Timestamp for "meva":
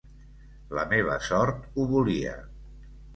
0.93-1.17